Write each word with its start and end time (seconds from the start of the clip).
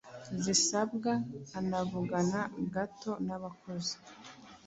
zisabwe 0.43 1.11
anavugana 1.59 2.39
gato 2.73 3.11
n'abakozi 3.25 3.95